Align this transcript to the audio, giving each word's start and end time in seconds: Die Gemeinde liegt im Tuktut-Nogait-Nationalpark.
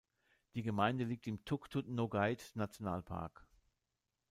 Die 0.55 0.63
Gemeinde 0.63 1.03
liegt 1.03 1.27
im 1.27 1.45
Tuktut-Nogait-Nationalpark. 1.45 3.45